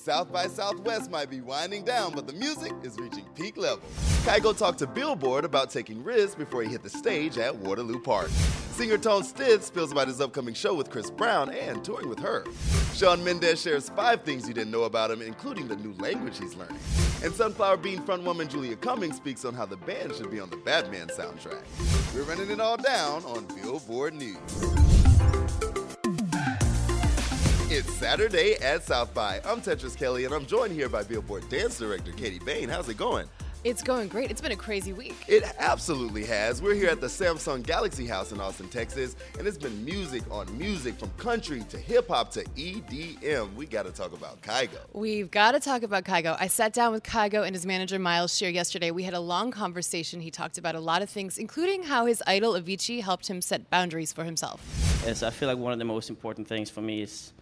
[0.00, 3.86] South by Southwest might be winding down, but the music is reaching peak level.
[4.24, 8.30] Kygo talked to Billboard about taking risks before he hit the stage at Waterloo Park.
[8.72, 12.46] Singer Tone Stith spills about his upcoming show with Chris Brown and touring with her.
[12.94, 16.54] Shawn Mendes shares five things you didn't know about him, including the new language he's
[16.54, 16.78] learning.
[17.22, 20.56] And Sunflower Bean frontwoman Julia Cummings speaks on how the band should be on the
[20.56, 21.62] Batman soundtrack.
[22.14, 25.79] We're running it all down on Billboard News.
[27.72, 29.40] It's Saturday at South by.
[29.44, 32.68] I'm Tetris Kelly, and I'm joined here by Billboard dance director Katie Bain.
[32.68, 33.28] How's it going?
[33.62, 34.28] It's going great.
[34.28, 35.14] It's been a crazy week.
[35.28, 36.60] It absolutely has.
[36.60, 40.58] We're here at the Samsung Galaxy House in Austin, Texas, and it's been music on
[40.58, 43.54] music from country to hip hop to EDM.
[43.54, 44.80] We got to talk about Kygo.
[44.92, 46.36] We've got to talk about Kygo.
[46.40, 48.90] I sat down with Kygo and his manager Myles Shear yesterday.
[48.90, 50.18] We had a long conversation.
[50.18, 53.70] He talked about a lot of things, including how his idol Avicii helped him set
[53.70, 54.60] boundaries for himself.
[55.06, 57.32] Yes, I feel like one of the most important things for me is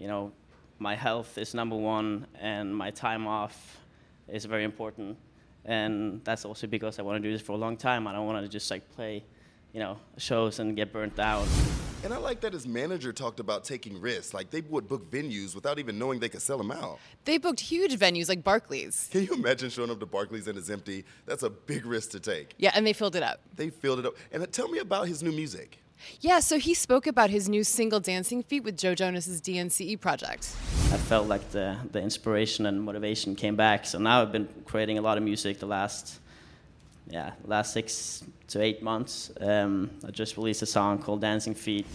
[0.00, 0.32] you know,
[0.78, 3.78] my health is number one, and my time off
[4.26, 5.16] is very important.
[5.64, 8.06] And that's also because I want to do this for a long time.
[8.06, 9.22] I don't want to just like play,
[9.74, 11.46] you know, shows and get burnt out.
[12.02, 14.32] And I like that his manager talked about taking risks.
[14.32, 16.98] Like they would book venues without even knowing they could sell them out.
[17.26, 19.10] They booked huge venues like Barclays.
[19.12, 21.04] Can you imagine showing up to Barclays and it's empty?
[21.26, 22.54] That's a big risk to take.
[22.56, 23.40] Yeah, and they filled it up.
[23.54, 24.14] They filled it up.
[24.32, 25.78] And uh, tell me about his new music.
[26.20, 30.54] Yeah, so he spoke about his new single Dancing Feet with Joe Jonas's DNCE project.
[30.92, 33.86] I felt like the, the inspiration and motivation came back.
[33.86, 36.20] So now I've been creating a lot of music the last
[37.10, 39.32] yeah, last six to eight months.
[39.40, 41.86] Um, I just released a song called Dancing Feet.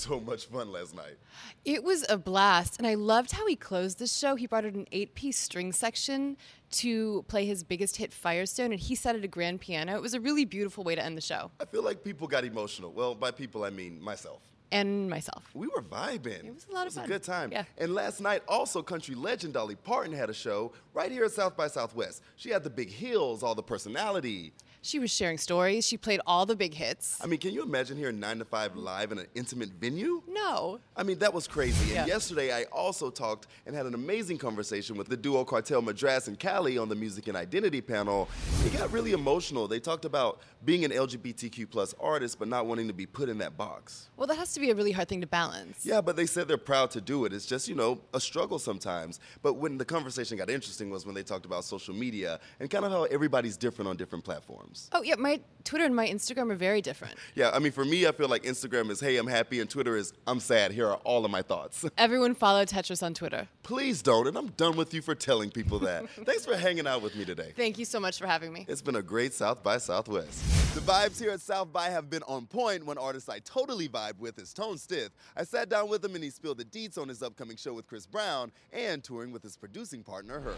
[0.00, 1.18] So much fun last night.
[1.64, 4.34] It was a blast, and I loved how he closed the show.
[4.36, 6.36] He brought out an eight piece string section
[6.72, 9.94] to play his biggest hit, Firestone, and he sat at a grand piano.
[9.96, 11.50] It was a really beautiful way to end the show.
[11.60, 12.92] I feel like people got emotional.
[12.92, 14.40] Well, by people, I mean myself.
[14.72, 15.50] And myself.
[15.52, 16.44] We were vibing.
[16.44, 17.04] It was a lot of fun.
[17.04, 17.50] a good time.
[17.50, 17.64] Yeah.
[17.76, 21.56] And last night, also, country legend Dolly Parton had a show right here at South
[21.56, 22.22] by Southwest.
[22.36, 24.52] She had the big heels, all the personality.
[24.82, 25.86] She was sharing stories.
[25.86, 27.18] She played all the big hits.
[27.22, 30.22] I mean, can you imagine hearing 9 to 5 live in an intimate venue?
[30.26, 30.80] No.
[30.96, 31.94] I mean, that was crazy.
[31.94, 36.28] And yesterday, I also talked and had an amazing conversation with the duo Cartel Madras
[36.28, 38.28] and Cali on the Music and Identity panel.
[38.64, 39.68] It got really emotional.
[39.68, 43.36] They talked about being an LGBTQ plus artist, but not wanting to be put in
[43.38, 44.08] that box.
[44.16, 45.84] Well, that has to be a really hard thing to balance.
[45.84, 47.34] Yeah, but they said they're proud to do it.
[47.34, 49.20] It's just, you know, a struggle sometimes.
[49.42, 52.86] But when the conversation got interesting was when they talked about social media and kind
[52.86, 54.69] of how everybody's different on different platforms.
[54.92, 57.14] Oh, yeah, my Twitter and my Instagram are very different.
[57.36, 59.96] Yeah, I mean, for me, I feel like Instagram is, hey, I'm happy, and Twitter
[59.96, 60.72] is, I'm sad.
[60.72, 61.84] Here are all of my thoughts.
[61.98, 63.46] Everyone follow Tetris on Twitter.
[63.62, 66.08] Please don't, and I'm done with you for telling people that.
[66.26, 67.52] Thanks for hanging out with me today.
[67.56, 68.66] Thank you so much for having me.
[68.68, 70.42] It's been a great South by Southwest.
[70.74, 72.84] The vibes here at South by have been on point.
[72.84, 75.10] One artist I totally vibe with is Tone Stith.
[75.36, 77.86] I sat down with him and he spilled the deets on his upcoming show with
[77.86, 80.54] Chris Brown and touring with his producing partner, her.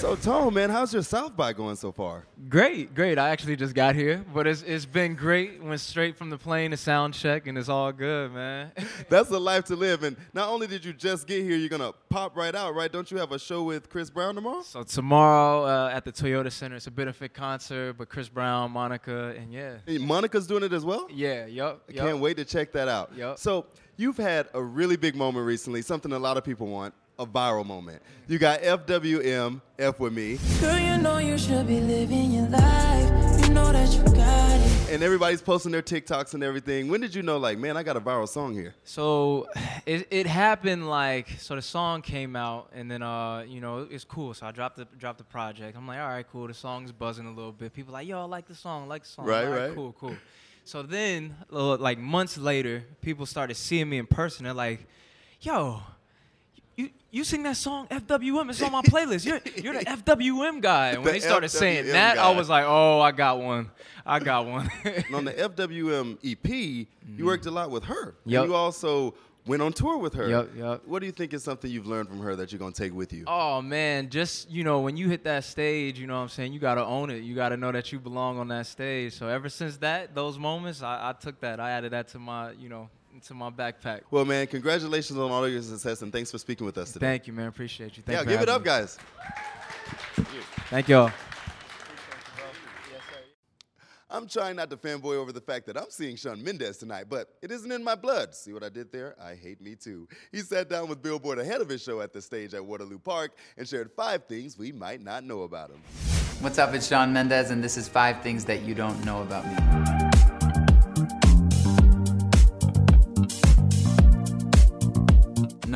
[0.00, 2.24] so, Tone, man, how's your South by going so far?
[2.48, 3.18] Great, great.
[3.18, 5.62] I actually just got here, but it's it's been great.
[5.62, 8.72] Went straight from the plane to sound check, and it's all good, man.
[9.08, 10.02] That's a life to live.
[10.02, 12.90] And not only did you just get here, you're gonna pop right out, right?
[12.90, 14.62] Don't you have a show with Chris Brown tomorrow?
[14.62, 19.34] so tomorrow uh, at the Toyota Center, it's a benefit concert, but Chris Brown, Monica,
[19.36, 21.06] and yeah, Monica's doing it as well.
[21.10, 21.80] yeah, yep.
[21.88, 22.06] I yup.
[22.06, 23.12] can't wait to check that out.
[23.16, 23.38] Yup.
[23.38, 23.66] So
[23.96, 27.66] you've had a really big moment recently, something a lot of people want, a viral
[27.66, 28.00] moment.
[28.28, 33.44] You got FWM, F with me, Girl, you know you should be living your life.
[33.44, 34.90] You know that you got it.
[34.92, 36.88] and everybody's posting their TikToks and everything.
[36.88, 38.74] When did you know, like, man, I got a viral song here?
[38.84, 39.48] So
[39.86, 44.04] it, it happened like so the song came out and then uh you know it's
[44.04, 46.92] cool so I dropped the dropped the project I'm like all right cool the song's
[46.92, 49.24] buzzing a little bit people like yo I like the song I like the song
[49.26, 49.74] Right, All right.
[49.74, 50.16] cool cool
[50.64, 54.86] so then uh, like months later people started seeing me in person they're like
[55.40, 55.80] yo
[56.78, 60.88] you you sing that song FWM it's on my playlist you're you're the FWM guy
[60.90, 62.30] and when The they started saying FWM that guy.
[62.30, 63.70] I was like oh I got one
[64.08, 67.26] I got one And on the FWM EP, you mm-hmm.
[67.26, 68.14] worked a lot with her.
[68.24, 69.14] And you also
[69.46, 70.28] went on tour with her.
[70.28, 70.86] Yup, yup.
[70.86, 73.12] What do you think is something you've learned from her that you're gonna take with
[73.12, 73.24] you?
[73.26, 76.54] Oh man, just you know, when you hit that stage, you know what I'm saying,
[76.54, 77.22] you gotta own it.
[77.22, 79.12] You gotta know that you belong on that stage.
[79.12, 81.60] So ever since that, those moments, I, I took that.
[81.60, 82.88] I added that to my, you know,
[83.20, 84.02] to my backpack.
[84.10, 87.06] Well, man, congratulations on all of your success and thanks for speaking with us today.
[87.06, 87.48] Thank you, man.
[87.48, 88.02] Appreciate you.
[88.02, 88.66] Thank yeah, for give it up, me.
[88.66, 88.98] guys.
[90.70, 91.10] Thank y'all.
[94.10, 97.34] I'm trying not to fanboy over the fact that I'm seeing Shawn Mendes tonight, but
[97.42, 98.34] it isn't in my blood.
[98.34, 99.14] See what I did there?
[99.22, 100.08] I hate me too.
[100.32, 103.32] He sat down with Billboard ahead of his show at the stage at Waterloo Park
[103.58, 105.82] and shared five things we might not know about him.
[106.40, 106.72] What's up?
[106.72, 110.07] It's Shawn Mendes, and this is five things that you don't know about me.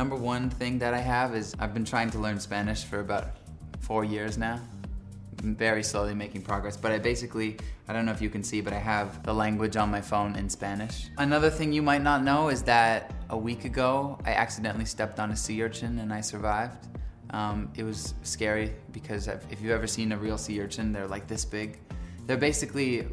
[0.01, 3.35] One thing that I have is I've been trying to learn Spanish for about
[3.79, 4.59] four years now.
[5.41, 7.57] Very slowly making progress, but I basically,
[7.87, 10.35] I don't know if you can see, but I have the language on my phone
[10.35, 11.09] in Spanish.
[11.17, 15.31] Another thing you might not know is that a week ago, I accidentally stepped on
[15.31, 16.87] a sea urchin and I survived.
[17.31, 21.27] Um, it was scary because if you've ever seen a real sea urchin, they're like
[21.27, 21.79] this big.
[22.25, 23.07] They're basically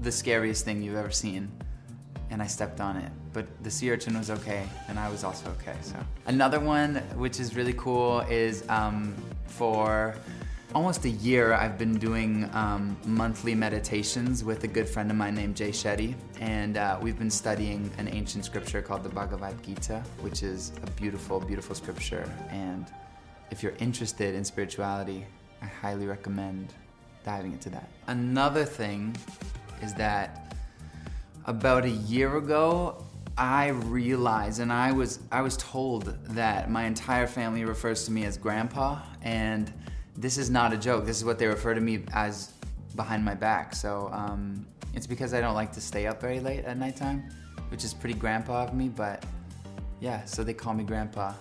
[0.00, 1.50] the scariest thing you've ever seen
[2.30, 3.10] and I stepped on it.
[3.32, 5.76] But the sea urchin was okay, and I was also okay.
[5.82, 5.96] So
[6.26, 9.14] another one, which is really cool, is um,
[9.46, 10.16] for
[10.74, 15.34] almost a year I've been doing um, monthly meditations with a good friend of mine
[15.34, 20.02] named Jay Shetty, and uh, we've been studying an ancient scripture called the Bhagavad Gita,
[20.20, 22.30] which is a beautiful, beautiful scripture.
[22.50, 22.86] And
[23.50, 25.24] if you're interested in spirituality,
[25.62, 26.74] I highly recommend
[27.24, 27.88] diving into that.
[28.06, 29.16] Another thing
[29.82, 30.47] is that
[31.48, 33.04] about a year ago
[33.36, 38.24] i realized and i was i was told that my entire family refers to me
[38.24, 39.72] as grandpa and
[40.18, 41.06] this is not a joke.
[41.06, 42.52] This is what they refer to me as
[42.96, 43.72] behind my back.
[43.74, 47.28] So um, it's because i don't like to stay up very late at nighttime
[47.68, 49.24] which is pretty grandpa of me but
[50.00, 51.32] yeah so they call me grandpa.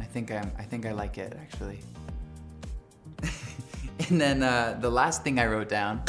[0.00, 1.80] I think i'm i think i like it actually.
[4.08, 6.02] And then uh, the last thing i wrote down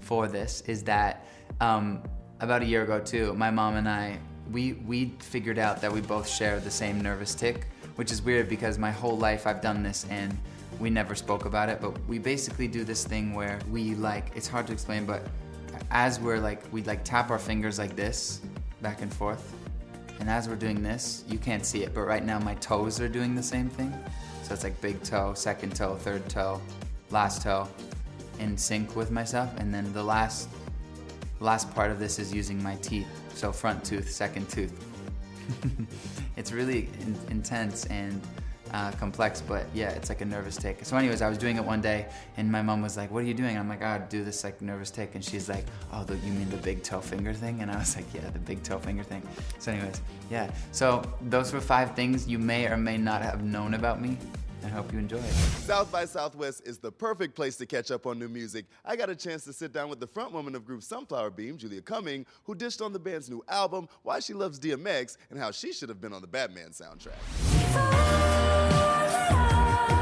[0.00, 1.26] for this is that
[1.60, 2.02] um,
[2.40, 4.18] about a year ago too, my mom and I,
[4.50, 7.66] we we figured out that we both share the same nervous tick,
[7.96, 10.36] which is weird because my whole life I've done this and
[10.80, 11.80] we never spoke about it.
[11.80, 15.22] But we basically do this thing where we like it's hard to explain, but
[15.90, 18.40] as we're like we like tap our fingers like this,
[18.82, 19.54] back and forth,
[20.20, 23.08] and as we're doing this, you can't see it, but right now my toes are
[23.08, 23.92] doing the same thing.
[24.42, 26.60] So it's like big toe, second toe, third toe,
[27.10, 27.66] last toe,
[28.40, 30.48] in sync with myself, and then the last
[31.40, 33.08] last part of this is using my teeth.
[33.34, 34.72] So front tooth, second tooth.
[36.36, 38.20] it's really in- intense and
[38.74, 40.84] uh, complex, but yeah, it's like a nervous tick.
[40.84, 43.26] So, anyways, I was doing it one day, and my mom was like, "What are
[43.26, 46.02] you doing?" And I'm like, "I do this like nervous tick," and she's like, "Oh,
[46.02, 48.64] the, you mean the big toe finger thing?" And I was like, "Yeah, the big
[48.64, 49.22] toe finger thing."
[49.60, 50.50] So, anyways, yeah.
[50.72, 54.18] So those were five things you may or may not have known about me.
[54.64, 55.32] I hope you enjoy it.
[55.66, 58.64] South by Southwest is the perfect place to catch up on new music.
[58.84, 61.82] I got a chance to sit down with the frontwoman of group Sunflower Bean, Julia
[61.82, 65.72] Cumming, who dished on the band's new album, why she loves DMX, and how she
[65.72, 67.12] should have been on the Batman soundtrack.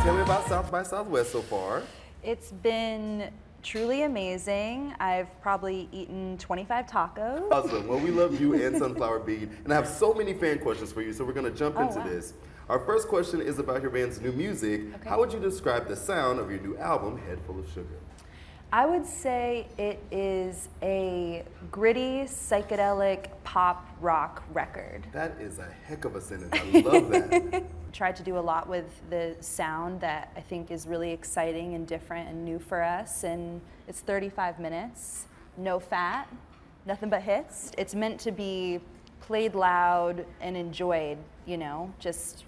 [0.05, 1.83] Tell me about South by Southwest so far.
[2.23, 3.33] It's been
[3.63, 4.95] truly amazing.
[5.01, 7.51] I've probably eaten 25 tacos.
[7.51, 7.87] Awesome.
[7.89, 11.03] Well, we love you and Sunflower Bean, and I have so many fan questions for
[11.03, 12.05] you, so we're going to jump Oh, into wow.
[12.09, 12.35] this.
[12.69, 14.83] Our first question is about your band's new music.
[14.95, 15.09] Okay.
[15.09, 17.89] How would you describe the sound of your new album, Head Full of Sugar?
[18.75, 25.07] I would say it is a gritty, psychedelic pop rock record.
[25.13, 26.55] That is a heck of a sentence.
[26.55, 27.65] I love that.
[27.93, 31.87] Tried to do a lot with the sound that I think is really exciting and
[31.87, 33.25] different and new for us.
[33.25, 35.27] And it's 35 minutes,
[35.59, 36.27] no fat,
[36.87, 37.73] nothing but hits.
[37.77, 38.81] It's meant to be
[39.21, 42.45] played loud and enjoyed, you know, just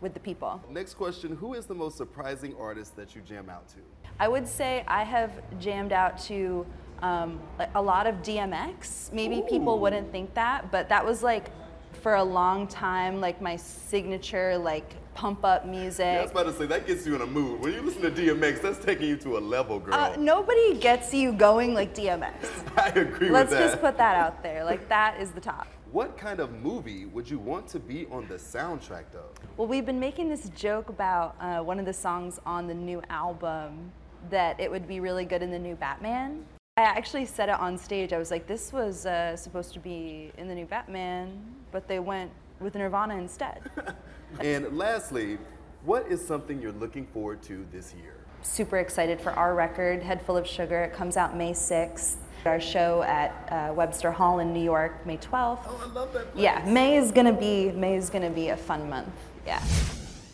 [0.00, 0.58] with the people.
[0.70, 4.05] Next question Who is the most surprising artist that you jam out to?
[4.18, 6.64] I would say I have jammed out to
[7.02, 7.38] um,
[7.74, 9.12] a lot of DMX.
[9.12, 11.50] Maybe people wouldn't think that, but that was like
[12.00, 16.04] for a long time, like my signature, like pump up music.
[16.04, 17.60] Yeah, I was about to say, that gets you in a mood.
[17.60, 19.94] When you listen to DMX, that's taking you to a level, girl.
[19.94, 22.32] Uh, nobody gets you going like DMX.
[22.76, 23.60] I agree Let's with that.
[23.60, 24.64] Let's just put that out there.
[24.64, 25.66] Like that is the top.
[25.92, 29.30] What kind of movie would you want to be on the soundtrack, though?
[29.56, 33.02] Well, we've been making this joke about uh, one of the songs on the new
[33.08, 33.92] album
[34.30, 36.44] that it would be really good in the new Batman.
[36.76, 38.12] I actually said it on stage.
[38.12, 41.40] I was like, this was uh, supposed to be in the new Batman,
[41.72, 42.30] but they went
[42.60, 43.60] with Nirvana instead.
[44.40, 45.38] And lastly,
[45.84, 48.14] what is something you're looking forward to this year?
[48.42, 50.82] Super excited for our record, Head Full of Sugar.
[50.82, 52.16] It comes out May 6th.
[52.44, 55.60] Our show at uh, Webster Hall in New York, May 12th.
[55.66, 56.32] Oh, I love that.
[56.32, 56.42] place.
[56.42, 59.08] Yeah, May is gonna be May is gonna be a fun month.
[59.46, 59.62] Yeah.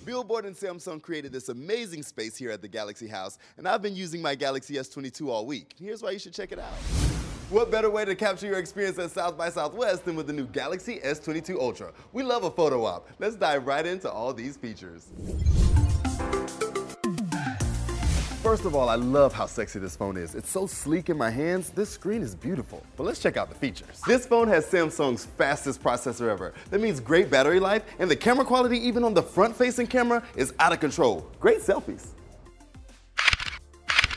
[0.05, 3.95] Billboard and Samsung created this amazing space here at the Galaxy House, and I've been
[3.95, 5.75] using my Galaxy S22 all week.
[5.79, 6.73] Here's why you should check it out.
[7.51, 10.47] What better way to capture your experience at South by Southwest than with the new
[10.47, 11.93] Galaxy S22 Ultra?
[12.13, 13.09] We love a photo op.
[13.19, 15.07] Let's dive right into all these features.
[18.53, 20.35] First of all, I love how sexy this phone is.
[20.35, 21.71] It's so sleek in my hands.
[21.71, 22.85] This screen is beautiful.
[22.99, 24.03] But let's check out the features.
[24.07, 26.53] This phone has Samsung's fastest processor ever.
[26.69, 30.53] That means great battery life, and the camera quality, even on the front-facing camera, is
[30.59, 31.27] out of control.
[31.41, 32.09] Great selfies.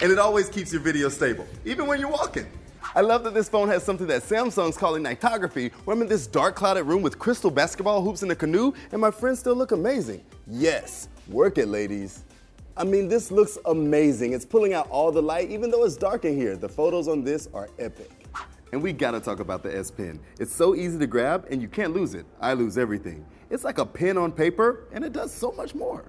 [0.02, 2.46] And it always keeps your video stable, even when you're walking.
[2.94, 6.28] I love that this phone has something that Samsung's calling nightography, where I'm in this
[6.28, 9.72] dark clouded room with crystal basketball hoops in a canoe, and my friends still look
[9.72, 10.26] amazing.
[10.46, 12.26] Yes, work it, ladies.
[12.78, 14.34] I mean, this looks amazing.
[14.34, 16.58] It's pulling out all the light, even though it's dark in here.
[16.58, 18.12] The photos on this are epic.
[18.74, 20.20] And we gotta talk about the S Pen.
[20.40, 22.26] It's so easy to grab, and you can't lose it.
[22.42, 23.26] I lose everything.
[23.50, 26.04] It's like a pen on paper, and it does so much more.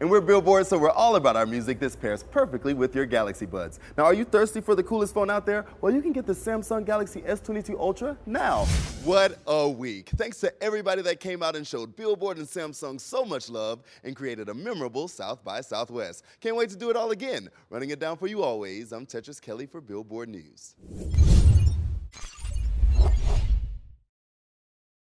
[0.00, 1.78] And we're Billboard, so we're all about our music.
[1.78, 3.80] This pairs perfectly with your Galaxy Buds.
[3.96, 5.66] Now, are you thirsty for the coolest phone out there?
[5.80, 8.64] Well, you can get the Samsung Galaxy S22 Ultra now.
[9.04, 10.10] What a week.
[10.16, 14.16] Thanks to everybody that came out and showed Billboard and Samsung so much love and
[14.16, 16.24] created a memorable South by Southwest.
[16.40, 17.48] Can't wait to do it all again.
[17.70, 20.74] Running it down for you always, I'm Tetris Kelly for Billboard News.